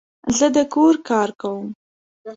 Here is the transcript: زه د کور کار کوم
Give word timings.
زه 0.37 0.47
د 0.55 0.57
کور 0.73 0.95
کار 1.09 1.29
کوم 1.41 1.67